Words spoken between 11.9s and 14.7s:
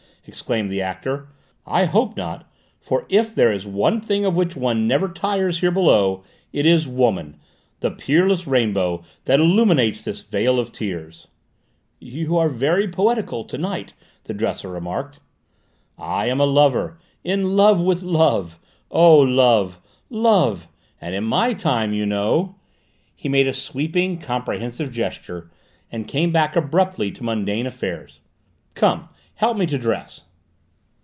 "You are very poetical to night," the dresser